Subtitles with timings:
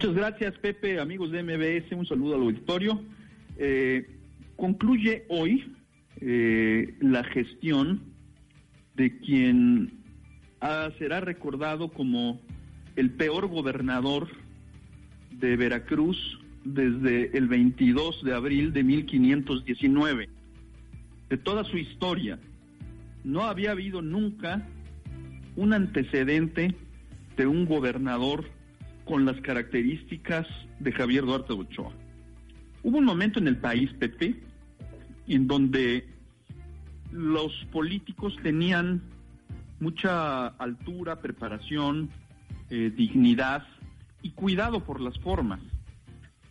[0.00, 3.04] Muchas gracias, Pepe, amigos de MBS, un saludo al auditorio.
[3.58, 4.08] Eh,
[4.56, 5.74] concluye hoy
[6.22, 8.00] eh, la gestión
[8.94, 10.00] de quien
[10.62, 12.40] ah, será recordado como
[12.96, 14.28] el peor gobernador
[15.32, 20.30] de Veracruz desde el 22 de abril de 1519.
[21.28, 22.38] De toda su historia,
[23.22, 24.66] no había habido nunca
[25.56, 26.74] un antecedente
[27.36, 28.46] de un gobernador
[29.10, 30.46] con las características
[30.78, 31.90] de Javier Duarte Ochoa.
[32.84, 34.36] Hubo un momento en el país, Pepe,
[35.26, 36.06] en donde
[37.10, 39.02] los políticos tenían
[39.80, 42.08] mucha altura, preparación,
[42.70, 43.66] eh, dignidad
[44.22, 45.58] y cuidado por las formas.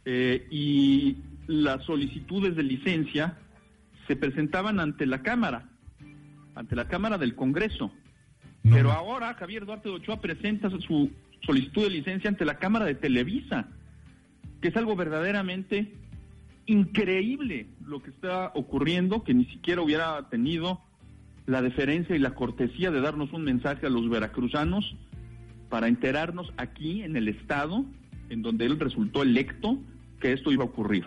[0.04, 1.16] Eh, y
[1.48, 3.38] las solicitudes de licencia
[4.06, 5.70] se presentaban ante la Cámara,
[6.56, 7.90] ante la Cámara del Congreso.
[8.64, 11.10] Pero ahora Javier Duarte de Ochoa presenta su
[11.42, 13.68] solicitud de licencia ante la Cámara de Televisa,
[14.62, 15.94] que es algo verdaderamente
[16.66, 20.82] increíble lo que está ocurriendo, que ni siquiera hubiera tenido
[21.48, 24.96] la deferencia y la cortesía de darnos un mensaje a los veracruzanos
[25.70, 27.86] para enterarnos aquí en el estado
[28.30, 29.80] en donde él resultó electo
[30.20, 31.06] que esto iba a ocurrir.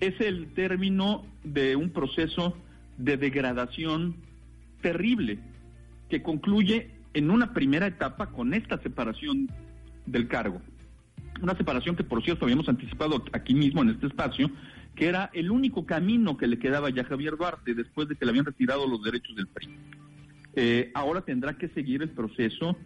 [0.00, 2.56] Es el término de un proceso
[2.98, 4.16] de degradación
[4.80, 5.38] terrible
[6.08, 9.48] que concluye en una primera etapa con esta separación
[10.06, 10.60] del cargo.
[11.40, 14.50] Una separación que, por cierto, habíamos anticipado aquí mismo en este espacio,
[14.94, 18.24] que era el único camino que le quedaba ya a Javier Duarte después de que
[18.24, 19.68] le habían retirado los derechos del PRI.
[20.56, 22.76] Eh, ahora tendrá que seguir el proceso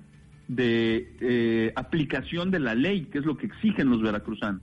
[0.49, 4.63] de eh, aplicación de la ley, que es lo que exigen los veracruzanos.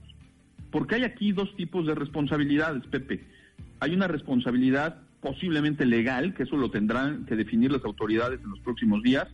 [0.72, 3.24] Porque hay aquí dos tipos de responsabilidades, Pepe.
[3.78, 8.60] Hay una responsabilidad posiblemente legal, que eso lo tendrán que definir las autoridades en los
[8.60, 9.28] próximos días,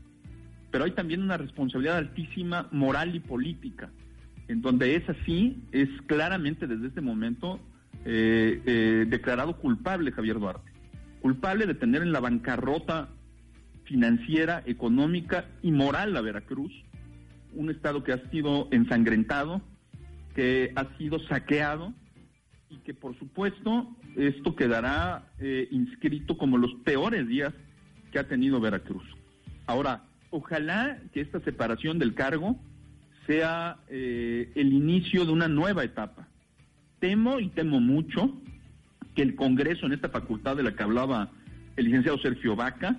[0.72, 3.90] pero hay también una responsabilidad altísima moral y política,
[4.48, 7.60] en donde es así, es claramente desde este momento
[8.06, 10.72] eh, eh, declarado culpable Javier Duarte,
[11.20, 13.10] culpable de tener en la bancarrota
[13.84, 16.72] financiera, económica y moral a Veracruz,
[17.54, 19.60] un estado que ha sido ensangrentado,
[20.34, 21.92] que ha sido saqueado
[22.70, 27.52] y que por supuesto esto quedará eh, inscrito como los peores días
[28.10, 29.04] que ha tenido Veracruz.
[29.66, 32.58] Ahora, ojalá que esta separación del cargo
[33.26, 36.26] sea eh, el inicio de una nueva etapa.
[36.98, 38.34] Temo y temo mucho
[39.14, 41.30] que el Congreso, en esta facultad de la que hablaba
[41.76, 42.96] el licenciado Sergio Vaca,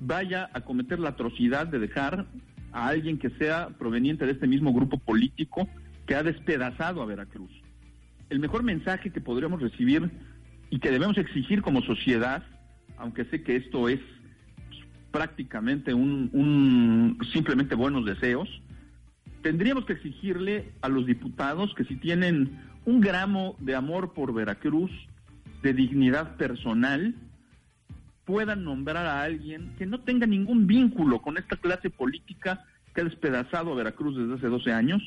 [0.00, 2.26] vaya a cometer la atrocidad de dejar
[2.72, 5.68] a alguien que sea proveniente de este mismo grupo político
[6.06, 7.52] que ha despedazado a Veracruz.
[8.30, 10.10] El mejor mensaje que podríamos recibir
[10.70, 12.42] y que debemos exigir como sociedad,
[12.98, 14.00] aunque sé que esto es
[15.14, 18.48] prácticamente un, simplemente buenos deseos,
[19.42, 24.90] tendríamos que exigirle a los diputados que si tienen un gramo de amor por Veracruz,
[25.62, 27.14] de dignidad personal,
[28.24, 33.04] puedan nombrar a alguien que no tenga ningún vínculo con esta clase política que ha
[33.04, 35.00] despedazado a Veracruz desde hace 12 años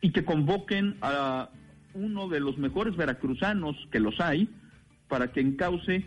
[0.00, 1.50] y que convoquen a
[1.94, 4.48] uno de los mejores veracruzanos que los hay
[5.06, 6.04] para que encauce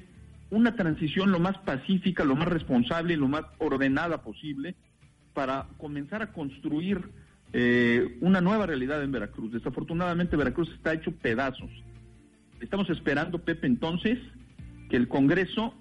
[0.50, 4.76] una transición lo más pacífica, lo más responsable y lo más ordenada posible
[5.34, 7.10] para comenzar a construir
[7.54, 9.52] eh, una nueva realidad en Veracruz.
[9.52, 11.70] Desafortunadamente Veracruz está hecho pedazos.
[12.62, 14.20] Estamos esperando, Pepe, entonces,
[14.90, 15.74] que el Congreso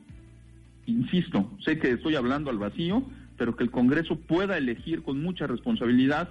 [0.87, 3.05] insisto, sé que estoy hablando al vacío,
[3.37, 6.31] pero que el Congreso pueda elegir con mucha responsabilidad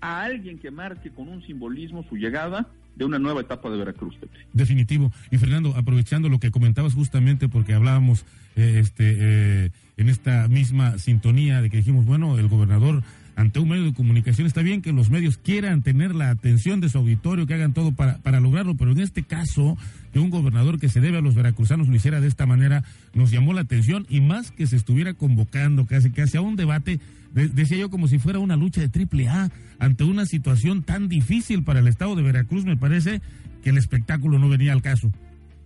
[0.00, 2.66] a alguien que marque con un simbolismo su llegada
[2.96, 4.16] de una nueva etapa de Veracruz.
[4.52, 5.12] Definitivo.
[5.30, 8.24] Y Fernando, aprovechando lo que comentabas justamente porque hablábamos
[8.56, 13.02] eh, este, eh, en esta misma sintonía de que dijimos, bueno, el gobernador
[13.40, 14.46] ante un medio de comunicación.
[14.46, 17.92] Está bien que los medios quieran tener la atención de su auditorio, que hagan todo
[17.92, 19.78] para, para lograrlo, pero en este caso,
[20.12, 22.84] que un gobernador que se debe a los veracruzanos lo hiciera de esta manera,
[23.14, 27.00] nos llamó la atención y más que se estuviera convocando casi casi a un debate,
[27.32, 31.64] decía yo como si fuera una lucha de triple A ante una situación tan difícil
[31.64, 33.22] para el estado de Veracruz, me parece
[33.64, 35.10] que el espectáculo no venía al caso.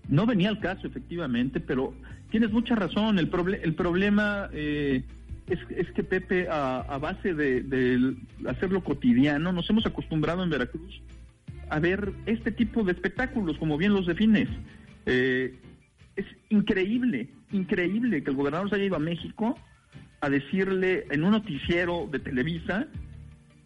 [0.09, 1.93] No venía al caso, efectivamente, pero
[2.31, 3.19] tienes mucha razón.
[3.19, 3.29] El,
[3.65, 5.03] el problema eh,
[5.49, 11.03] es, es que Pepe, a, base de, hacerlo cotidiano, nos hemos acostumbrado en Veracruz
[11.71, 14.49] a ver este tipo de espectáculos, como bien los defines.
[15.07, 15.59] Eh,
[16.17, 19.59] es increíble, increíble que el gobernador se haya ido a México
[20.21, 22.87] a decirle en un noticiero de Televisa,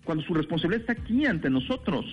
[0.05, 2.05] cuando su responsabilidad está aquí ante nosotros.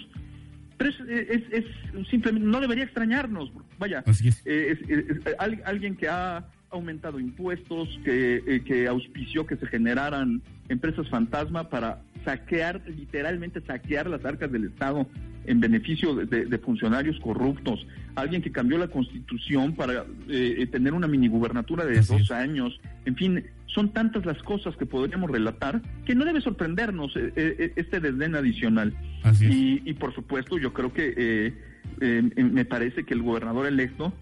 [0.77, 1.65] Pero es, es,
[2.09, 3.49] simplemente, no debería extrañarnos.
[3.79, 4.03] Vaya,
[4.45, 6.45] eh, es, alguien que ha
[6.75, 14.09] aumentado impuestos, que, eh, que auspició que se generaran empresas fantasma para saquear, literalmente saquear
[14.09, 15.07] las arcas del Estado
[15.45, 17.85] en beneficio de, funcionarios corruptos,
[18.15, 22.79] alguien que cambió la constitución para eh, eh, tener una mini gubernatura de dos años,
[23.05, 28.33] en fin, son tantas las cosas que podríamos relatar que no debe sorprendernos este desdén
[28.33, 28.95] adicional.
[29.39, 31.53] y, por supuesto, yo creo que
[31.99, 34.13] me parece que el gobernador electo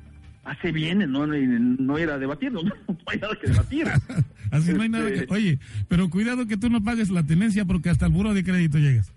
[0.43, 2.61] hace bien no, no ir a debatir, no,
[3.07, 3.87] hay nada que debatir.
[4.51, 5.15] Así no hay nada que...
[5.15, 8.43] Este, oye, pero cuidado que tú no pagues la tenencia porque hasta el buro de
[8.43, 9.11] crédito llegas.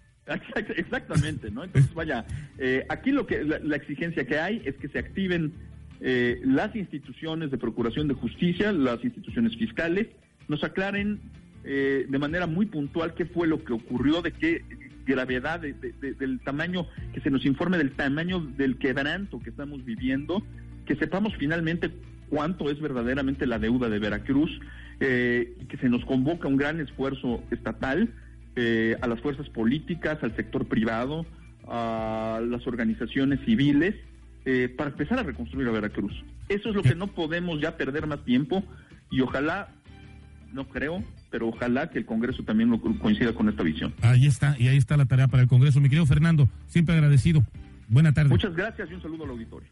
[0.77, 1.63] Exactamente, ¿no?
[1.63, 2.25] Entonces, vaya,
[2.59, 5.53] eh, aquí lo que la, exigencia que hay es que se activen
[6.01, 10.09] eh, las instituciones de procuración de justicia, las instituciones fiscales,
[10.49, 11.21] nos aclaren
[11.65, 14.65] eh, de manera muy puntual qué fue lo que ocurrió, de qué
[15.07, 20.43] gravedad, del tamaño, que se nos informe del tamaño del quebranto que estamos viviendo
[20.87, 21.91] que sepamos finalmente
[22.31, 24.51] cuánto es verdaderamente la deuda de Veracruz,
[25.01, 28.15] eh, y que se nos convoca un gran esfuerzo estatal
[28.57, 31.27] eh, a las fuerzas políticas, al sector privado,
[31.69, 33.95] a las organizaciones civiles,
[34.47, 36.13] eh, para empezar a reconstruir a Veracruz.
[36.49, 38.65] Eso es lo que no podemos ya perder más tiempo
[39.11, 39.69] y ojalá,
[40.53, 43.93] no creo, pero ojalá que el Congreso también lo coincida con esta visión.
[44.01, 45.81] Ahí está, y ahí está la tarea para el Congreso.
[45.81, 47.45] Mi querido Fernando, siempre agradecido.
[47.89, 48.31] Buena tarde.
[48.31, 49.69] Muchas gracias y un saludo al auditorio.